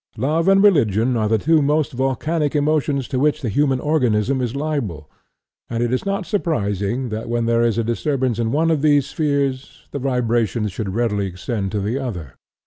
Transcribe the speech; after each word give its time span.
Love 0.17 0.47
and 0.47 0.63
religion 0.63 1.15
are 1.15 1.29
the 1.29 1.37
two 1.37 1.61
most 1.61 1.91
volcanic 1.93 2.55
emotions 2.55 3.07
to 3.07 3.19
which 3.19 3.43
the 3.43 3.49
human 3.49 3.79
organism 3.79 4.41
is 4.41 4.55
liable, 4.55 5.07
and 5.69 5.83
it 5.83 5.93
is 5.93 6.07
not 6.07 6.25
surprising 6.25 7.09
that, 7.09 7.29
when 7.29 7.45
there 7.45 7.61
is 7.61 7.77
a 7.77 7.83
disturbance 7.83 8.39
in 8.39 8.51
one 8.51 8.71
of 8.71 8.81
these 8.81 9.05
spheres, 9.05 9.87
the 9.91 9.99
vibrations 9.99 10.71
should 10.71 10.95
readily 10.95 11.27
extend 11.27 11.71
to 11.71 11.79
the 11.79 11.99
other. 11.99 12.33